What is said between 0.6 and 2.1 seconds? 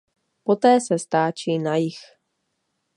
se stáčí na jih.